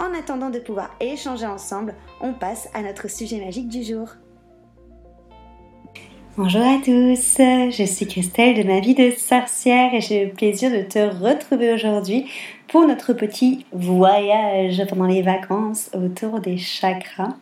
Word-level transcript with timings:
En 0.00 0.12
attendant 0.18 0.50
de 0.50 0.58
pouvoir 0.58 0.90
échanger 1.00 1.46
ensemble, 1.46 1.94
on 2.20 2.32
passe 2.32 2.68
à 2.74 2.82
notre 2.82 3.08
sujet 3.08 3.44
magique 3.44 3.68
du 3.68 3.82
jour. 3.82 4.08
Bonjour 6.36 6.62
à 6.62 6.78
tous, 6.84 7.36
je 7.38 7.84
suis 7.86 8.08
Christelle 8.08 8.56
de 8.56 8.66
ma 8.66 8.80
vie 8.80 8.96
de 8.96 9.12
sorcière 9.12 9.94
et 9.94 10.00
j'ai 10.00 10.24
le 10.24 10.32
plaisir 10.32 10.72
de 10.72 10.82
te 10.82 10.98
retrouver 10.98 11.72
aujourd'hui 11.72 12.26
pour 12.66 12.88
notre 12.88 13.12
petit 13.12 13.66
voyage 13.70 14.84
pendant 14.88 15.06
les 15.06 15.22
vacances 15.22 15.90
autour 15.94 16.40
des 16.40 16.56
chakras. 16.56 17.36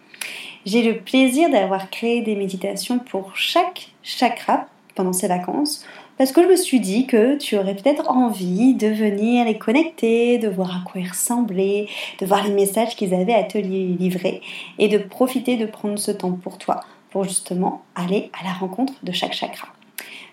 J'ai 0.67 0.83
le 0.83 0.99
plaisir 0.99 1.49
d'avoir 1.49 1.89
créé 1.89 2.21
des 2.21 2.37
méditations 2.37 2.99
pour 2.99 3.35
chaque 3.35 3.93
chakra 4.03 4.67
pendant 4.95 5.15
ces 5.15 5.27
vacances 5.27 5.87
parce 6.23 6.31
que 6.31 6.45
je 6.45 6.47
me 6.47 6.55
suis 6.55 6.79
dit 6.79 7.09
que 7.09 7.37
tu 7.37 7.59
aurais 7.59 7.75
peut-être 7.75 8.09
envie 8.09 8.75
de 8.75 8.87
venir 8.87 9.45
les 9.45 9.59
connecter, 9.59 10.39
de 10.39 10.47
voir 10.47 10.71
à 10.71 10.85
quoi 10.89 11.01
ils 11.01 11.09
ressemblaient, 11.09 11.89
de 12.21 12.27
voir 12.27 12.47
les 12.47 12.55
messages 12.55 12.95
qu'ils 12.95 13.13
avaient 13.13 13.35
à 13.35 13.43
te 13.43 13.59
livrer 13.59 14.41
et 14.79 14.87
de 14.87 14.99
profiter 14.99 15.57
de 15.57 15.67
prendre 15.67 15.99
ce 15.99 16.13
temps 16.13 16.31
pour 16.31 16.59
toi, 16.59 16.79
pour 17.11 17.25
justement 17.25 17.83
aller 17.97 18.31
à 18.41 18.45
la 18.45 18.53
rencontre 18.53 18.93
de 19.03 19.11
chaque 19.11 19.33
chakra. 19.33 19.67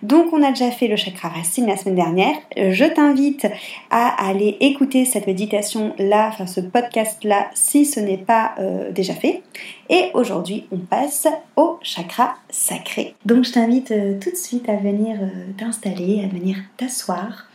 Donc 0.02 0.32
on 0.32 0.42
a 0.42 0.50
déjà 0.50 0.72
fait 0.72 0.88
le 0.88 0.96
chakra 0.96 1.30
racine 1.30 1.68
la 1.68 1.76
semaine 1.76 1.96
dernière. 1.96 2.36
Je 2.56 2.86
t'invite 2.86 3.48
à 3.90 4.30
aller 4.30 4.56
écouter 4.62 5.04
cette 5.04 5.28
méditation 5.28 5.94
là, 5.98 6.30
enfin 6.30 6.48
ce 6.48 6.62
podcast 6.62 7.24
là, 7.24 7.50
si 7.54 7.86
ce 7.86 8.00
n'est 8.00 8.18
pas 8.18 8.56
euh, 8.60 8.92
déjà 8.92 9.14
fait. 9.14 9.44
Et 9.90 10.12
aujourd'hui 10.14 10.66
on 10.72 10.78
passe 10.78 11.28
au 11.58 11.80
chakra 11.82 12.36
sacré. 12.50 13.16
Donc 13.26 13.44
je 13.44 13.52
t'invite 13.52 13.92
euh, 13.92 14.18
tout 14.20 14.32
de 14.32 14.38
suite 14.38 14.70
à 14.70 14.78
venir 14.78 15.18
euh, 15.22 15.52
t'installer, 15.58 16.24
à 16.24 16.28
venir 16.28 16.58
t'asseoir. 16.78 17.48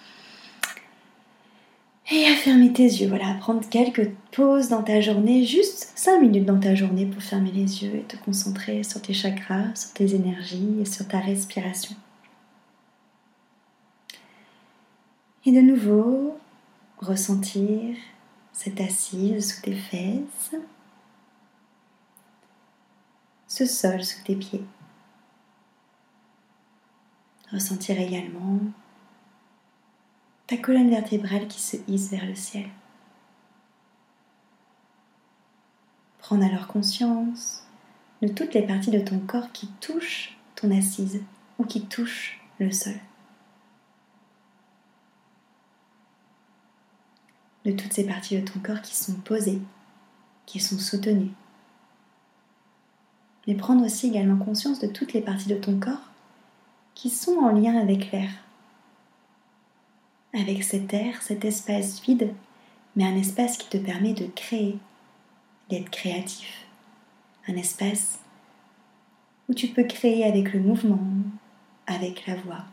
Et 2.13 2.27
à 2.27 2.35
fermer 2.35 2.71
tes 2.71 2.83
yeux, 2.83 3.09
voilà, 3.09 3.35
prendre 3.41 3.67
quelques 3.71 4.11
pauses 4.31 4.69
dans 4.69 4.83
ta 4.83 5.01
journée, 5.01 5.47
juste 5.47 5.91
5 5.95 6.21
minutes 6.21 6.45
dans 6.45 6.61
ta 6.61 6.75
journée 6.75 7.07
pour 7.07 7.23
fermer 7.23 7.51
les 7.51 7.83
yeux 7.83 7.95
et 7.95 8.03
te 8.03 8.17
concentrer 8.23 8.83
sur 8.83 9.01
tes 9.01 9.15
chakras, 9.15 9.75
sur 9.75 9.95
tes 9.95 10.15
énergies 10.15 10.81
et 10.83 10.85
sur 10.85 11.09
ta 11.09 11.19
respiration. 11.19 11.97
Et 15.47 15.53
de 15.53 15.61
nouveau, 15.61 16.39
ressentir 16.99 17.97
cette 18.53 18.81
assise 18.81 19.55
sous 19.55 19.61
tes 19.61 19.75
fesses, 19.75 20.55
ce 23.47 23.67
sol 23.67 24.03
sous 24.03 24.23
tes 24.25 24.37
pieds. 24.37 24.65
Ressentir 27.53 28.01
également 28.01 28.59
ta 30.47 30.57
colonne 30.57 30.89
vertébrale 30.89 31.47
qui 31.47 31.61
se 31.61 31.77
hisse 31.89 32.11
vers 32.11 32.25
le 32.25 32.35
ciel. 32.35 32.69
Prends 36.19 36.41
alors 36.41 36.69
conscience 36.69 37.67
de 38.23 38.29
toutes 38.29 38.55
les 38.55 38.67
parties 38.67 38.91
de 38.91 39.01
ton 39.01 39.19
corps 39.19 39.53
qui 39.53 39.69
touchent 39.81 40.39
ton 40.57 40.71
assise 40.71 41.23
ou 41.59 41.65
qui 41.65 41.87
touchent 41.87 42.41
le 42.59 42.73
sol. 42.73 42.95
De 47.65 47.73
toutes 47.73 47.93
ces 47.93 48.07
parties 48.07 48.41
de 48.41 48.47
ton 48.47 48.61
corps 48.61 48.83
qui 48.83 48.95
sont 48.95 49.15
posées, 49.15 49.61
qui 50.47 50.61
sont 50.61 50.79
soutenues. 50.79 51.33
Mais 53.47 53.55
prendre 53.55 53.85
aussi 53.85 54.09
également 54.09 54.43
conscience 54.43 54.81
de 54.81 54.87
toutes 54.87 55.13
les 55.13 55.21
parties 55.21 55.49
de 55.49 55.57
ton 55.57 55.79
corps 55.79 56.11
qui 56.95 57.11
sont 57.11 57.37
en 57.39 57.51
lien 57.51 57.77
avec 57.77 58.11
l'air. 58.13 58.31
Avec 60.33 60.63
cet 60.65 60.93
air, 60.95 61.23
cet 61.23 61.45
espace 61.45 62.03
vide, 62.03 62.33
mais 62.97 63.05
un 63.05 63.17
espace 63.17 63.57
qui 63.57 63.69
te 63.69 63.77
permet 63.77 64.15
de 64.15 64.27
créer, 64.27 64.79
d'être 65.71 65.91
créatif. 65.91 66.67
Un 67.47 67.57
espace 67.57 68.19
où 69.49 69.55
tu 69.55 69.69
peux 69.69 69.85
créer 69.85 70.25
avec 70.25 70.53
le 70.53 70.61
mouvement, 70.61 71.01
avec 71.87 72.27
la 72.27 72.37
voix, 72.37 72.65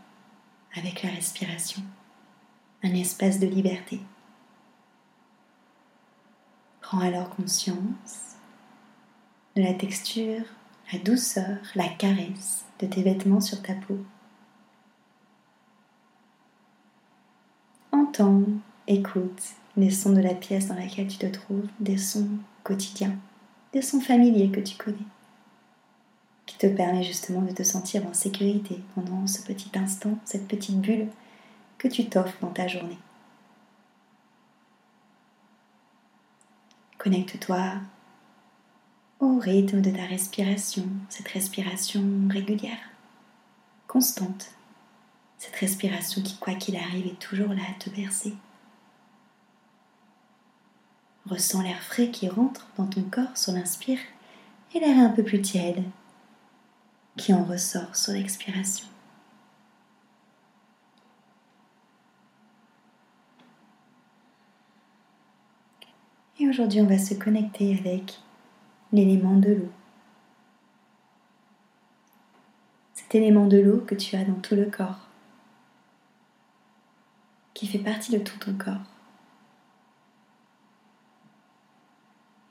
avec 0.75 1.03
la 1.03 1.09
respiration. 1.09 1.83
Un 2.83 2.93
espace 2.93 3.39
de 3.39 3.47
liberté. 3.47 3.99
Prends 6.91 6.99
alors 6.99 7.29
conscience 7.29 8.35
de 9.55 9.61
la 9.61 9.73
texture, 9.73 10.43
la 10.91 10.99
douceur, 10.99 11.57
la 11.73 11.87
caresse 11.87 12.65
de 12.81 12.85
tes 12.85 13.01
vêtements 13.01 13.39
sur 13.39 13.61
ta 13.61 13.75
peau. 13.75 13.97
Entends, 17.93 18.43
écoute 18.87 19.41
les 19.77 19.89
sons 19.89 20.11
de 20.11 20.19
la 20.19 20.33
pièce 20.33 20.67
dans 20.67 20.75
laquelle 20.75 21.07
tu 21.07 21.17
te 21.17 21.27
trouves, 21.27 21.69
des 21.79 21.97
sons 21.97 22.27
quotidiens, 22.65 23.15
des 23.71 23.81
sons 23.81 24.01
familiers 24.01 24.51
que 24.51 24.59
tu 24.59 24.75
connais, 24.75 24.97
qui 26.45 26.57
te 26.57 26.67
permet 26.67 27.03
justement 27.03 27.41
de 27.41 27.53
te 27.53 27.63
sentir 27.63 28.05
en 28.05 28.13
sécurité 28.13 28.81
pendant 28.95 29.27
ce 29.27 29.41
petit 29.43 29.71
instant, 29.75 30.19
cette 30.25 30.49
petite 30.49 30.81
bulle 30.81 31.07
que 31.77 31.87
tu 31.87 32.09
t'offres 32.09 32.37
dans 32.41 32.51
ta 32.51 32.67
journée. 32.67 32.99
Connecte-toi 37.03 37.79
au 39.21 39.39
rythme 39.39 39.81
de 39.81 39.89
ta 39.89 40.05
respiration, 40.05 40.87
cette 41.09 41.29
respiration 41.29 42.03
régulière, 42.29 42.77
constante, 43.87 44.51
cette 45.39 45.55
respiration 45.55 46.21
qui, 46.21 46.37
quoi 46.37 46.53
qu'il 46.53 46.75
arrive, 46.75 47.07
est 47.07 47.19
toujours 47.19 47.55
là 47.55 47.63
à 47.71 47.79
te 47.79 47.89
bercer. 47.89 48.35
Ressens 51.25 51.63
l'air 51.63 51.81
frais 51.81 52.11
qui 52.11 52.29
rentre 52.29 52.67
dans 52.77 52.85
ton 52.85 53.01
corps 53.01 53.35
sur 53.35 53.53
l'inspire 53.53 53.97
et 54.75 54.79
l'air 54.79 54.99
un 54.99 55.09
peu 55.09 55.23
plus 55.23 55.41
tiède 55.41 55.83
qui 57.17 57.33
en 57.33 57.43
ressort 57.43 57.95
sur 57.95 58.13
l'expiration. 58.13 58.85
Et 66.41 66.49
aujourd'hui, 66.49 66.81
on 66.81 66.87
va 66.87 66.97
se 66.97 67.13
connecter 67.13 67.77
avec 67.77 68.19
l'élément 68.91 69.37
de 69.37 69.51
l'eau. 69.51 69.69
Cet 72.95 73.13
élément 73.13 73.45
de 73.45 73.59
l'eau 73.59 73.83
que 73.85 73.93
tu 73.93 74.15
as 74.15 74.25
dans 74.25 74.39
tout 74.39 74.55
le 74.55 74.65
corps, 74.65 75.07
qui 77.53 77.67
fait 77.67 77.77
partie 77.77 78.11
de 78.11 78.17
tout 78.17 78.39
ton 78.39 78.55
corps. 78.55 78.81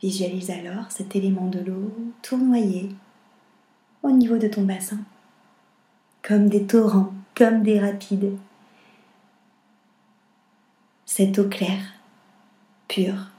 Visualise 0.01 0.53
alors 0.53 0.93
cet 0.93 1.17
élément 1.17 1.49
de 1.49 1.59
l'eau 1.59 1.93
tournoyer 2.23 2.91
au 4.05 4.13
niveau 4.13 4.39
de 4.39 4.47
ton 4.47 4.63
bassin, 4.63 5.01
comme 6.23 6.49
des 6.49 6.65
torrents, 6.65 7.13
comme 7.35 7.65
des 7.65 7.81
rapides, 7.81 8.39
cette 11.07 11.41
eau 11.41 11.49
claire, 11.49 11.95
pure, 12.87 13.30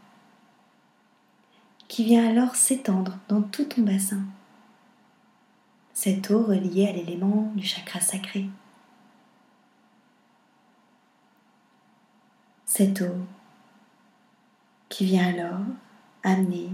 qui 1.92 2.06
vient 2.06 2.26
alors 2.26 2.56
s'étendre 2.56 3.20
dans 3.28 3.42
tout 3.42 3.66
ton 3.66 3.82
bassin. 3.82 4.24
Cette 5.92 6.32
eau 6.32 6.42
reliée 6.42 6.88
à 6.88 6.94
l'élément 6.94 7.52
du 7.54 7.68
chakra 7.68 8.00
sacré. 8.00 8.50
Cette 12.64 13.02
eau 13.02 13.28
qui 14.88 15.04
vient 15.04 15.36
alors 15.36 15.66
amener 16.24 16.70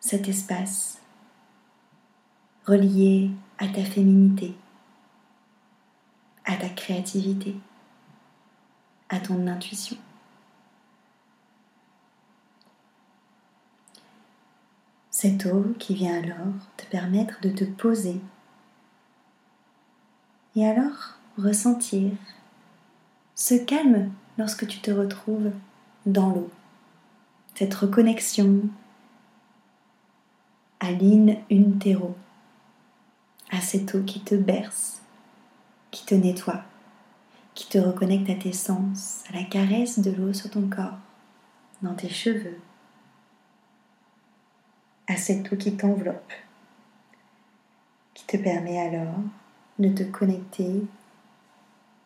cet 0.00 0.26
espace 0.26 1.00
relié 2.66 3.30
à 3.58 3.68
ta 3.68 3.84
féminité, 3.84 4.56
à 6.44 6.56
ta 6.56 6.68
créativité, 6.68 7.54
à 9.08 9.20
ton 9.20 9.46
intuition. 9.46 9.98
Cette 15.16 15.46
eau 15.46 15.64
qui 15.78 15.94
vient 15.94 16.18
alors 16.18 16.52
te 16.76 16.84
permettre 16.86 17.40
de 17.40 17.48
te 17.48 17.62
poser 17.62 18.20
et 20.56 20.66
alors 20.66 21.14
ressentir 21.38 22.10
ce 23.36 23.54
calme 23.54 24.10
lorsque 24.38 24.66
tu 24.66 24.80
te 24.80 24.90
retrouves 24.90 25.52
dans 26.04 26.30
l'eau. 26.30 26.50
Cette 27.54 27.74
reconnexion 27.74 28.62
à 30.80 30.90
l'in 30.90 31.36
terreau, 31.78 32.16
à 33.52 33.60
cette 33.60 33.94
eau 33.94 34.02
qui 34.02 34.18
te 34.18 34.34
berce, 34.34 35.00
qui 35.92 36.04
te 36.04 36.16
nettoie, 36.16 36.64
qui 37.54 37.68
te 37.68 37.78
reconnecte 37.78 38.30
à 38.30 38.34
tes 38.34 38.52
sens, 38.52 39.22
à 39.32 39.36
la 39.36 39.44
caresse 39.44 40.00
de 40.00 40.10
l'eau 40.10 40.32
sur 40.32 40.50
ton 40.50 40.68
corps, 40.68 40.98
dans 41.82 41.94
tes 41.94 42.10
cheveux, 42.10 42.58
à 45.06 45.16
cette 45.16 45.52
eau 45.52 45.56
qui 45.56 45.76
t'enveloppe, 45.76 46.32
qui 48.14 48.26
te 48.26 48.36
permet 48.36 48.78
alors 48.78 49.20
de 49.78 49.88
te 49.88 50.02
connecter 50.04 50.82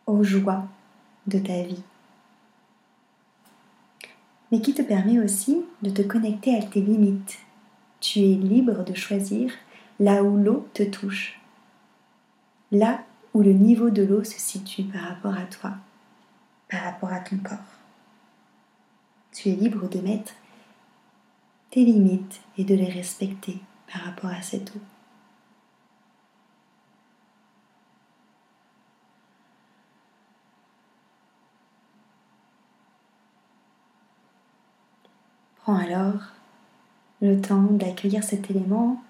aux 0.07 0.25
joies 0.25 0.65
de 1.27 1.39
ta 1.39 1.63
vie, 1.63 1.83
mais 4.51 4.61
qui 4.61 4.75
te 4.75 4.83
permet 4.83 5.19
aussi 5.21 5.65
de 5.83 5.91
te 5.91 6.03
connecter 6.03 6.57
à 6.57 6.63
tes 6.63 6.81
limites. 6.81 7.39
Tu 8.01 8.21
es 8.21 8.35
libre 8.35 8.85
de 8.85 8.95
choisir 8.95 9.53
là 10.01 10.23
où 10.23 10.37
l'eau 10.37 10.69
te 10.73 10.83
touche, 10.83 11.41
là 12.73 13.05
où 13.35 13.43
le 13.43 13.53
niveau 13.53 13.91
de 13.91 14.03
l'eau 14.03 14.25
se 14.25 14.39
situe 14.39 14.85
par 14.85 15.03
rapport 15.03 15.37
à 15.37 15.45
toi, 15.45 15.73
par 16.71 16.83
rapport 16.83 17.13
à 17.13 17.21
ton 17.21 17.37
corps. 17.39 17.59
Tu 19.33 19.51
es 19.51 19.53
libre 19.53 19.89
de 19.89 20.01
mettre 20.01 20.33
tes 21.71 21.85
limites 21.85 22.41
et 22.57 22.65
de 22.65 22.75
les 22.75 22.89
respecter 22.91 23.59
par 23.93 24.03
rapport 24.03 24.31
à 24.31 24.43
cette 24.43 24.75
eau. 24.75 24.81
Prends 35.57 35.77
alors 35.77 36.33
le 37.21 37.41
temps 37.41 37.61
d'accueillir 37.63 38.25
cet 38.25 38.51
élément 38.51 39.03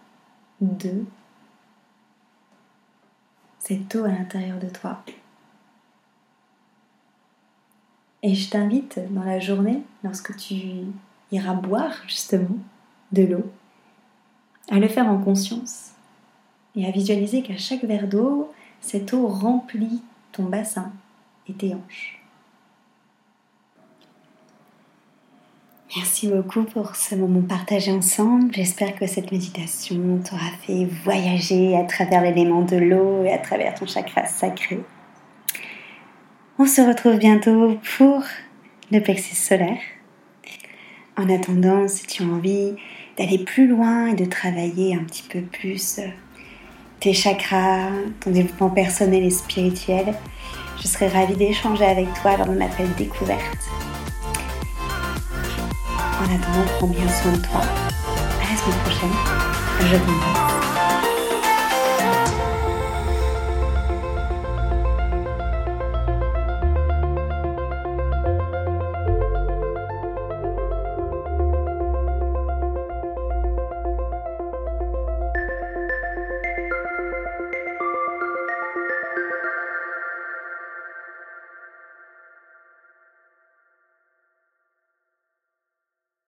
de 0.60 1.04
cette 3.58 3.94
eau 3.94 4.04
à 4.04 4.08
l'intérieur 4.08 4.58
de 4.58 4.68
toi. 4.68 5.04
Et 8.22 8.34
je 8.34 8.50
t'invite 8.50 8.98
dans 9.12 9.22
la 9.22 9.38
journée, 9.38 9.84
lorsque 10.02 10.36
tu 10.36 10.86
iras 11.32 11.54
boire 11.54 11.94
justement 12.06 12.56
de 13.12 13.22
l'eau, 13.22 13.50
à 14.70 14.78
le 14.78 14.88
faire 14.88 15.06
en 15.06 15.18
conscience 15.18 15.92
et 16.76 16.86
à 16.86 16.90
visualiser 16.90 17.42
qu'à 17.42 17.56
chaque 17.56 17.84
verre 17.84 18.08
d'eau, 18.08 18.52
cette 18.80 19.12
eau 19.12 19.26
remplit 19.26 20.02
ton 20.32 20.44
bassin 20.44 20.92
et 21.48 21.52
tes 21.52 21.74
hanches. 21.74 22.18
Merci 25.96 26.28
beaucoup 26.28 26.64
pour 26.64 26.94
ce 26.96 27.14
moment 27.14 27.40
partagé 27.40 27.90
ensemble. 27.90 28.52
J'espère 28.52 28.94
que 28.94 29.06
cette 29.06 29.32
méditation 29.32 30.20
t'aura 30.22 30.50
fait 30.60 30.84
voyager 30.84 31.76
à 31.76 31.84
travers 31.84 32.22
l'élément 32.22 32.62
de 32.62 32.76
l'eau 32.76 33.24
et 33.24 33.32
à 33.32 33.38
travers 33.38 33.74
ton 33.74 33.86
chakra 33.86 34.26
sacré. 34.26 34.80
On 36.58 36.66
se 36.66 36.82
retrouve 36.82 37.16
bientôt 37.16 37.78
pour 37.96 38.22
le 38.92 39.00
plexus 39.00 39.34
solaire. 39.34 39.80
En 41.18 41.28
attendant, 41.30 41.88
si 41.88 42.06
tu 42.06 42.22
as 42.22 42.26
envie 42.26 42.74
d'aller 43.18 43.38
plus 43.38 43.66
loin 43.66 44.06
et 44.06 44.14
de 44.14 44.24
travailler 44.24 44.94
un 44.94 45.02
petit 45.02 45.24
peu 45.24 45.40
plus 45.40 45.98
tes 47.00 47.12
chakras, 47.12 47.90
ton 48.20 48.30
développement 48.30 48.70
personnel 48.70 49.24
et 49.24 49.30
spirituel, 49.30 50.14
je 50.80 50.86
serai 50.86 51.08
ravie 51.08 51.34
d'échanger 51.34 51.86
avec 51.86 52.06
toi 52.22 52.36
lors 52.36 52.46
de 52.46 52.52
mon 52.52 52.64
appel 52.64 52.86
découverte. 52.96 53.42
En 56.20 56.24
attendant, 56.24 56.68
prends 56.78 56.86
bien 56.86 57.08
soin 57.08 57.32
de 57.32 57.38
toi. 57.38 57.62
À 57.62 58.52
la 58.52 58.56
semaine 58.56 58.78
prochaine. 58.84 59.90
Je 59.90 59.96
t'embrasse. 59.96 60.57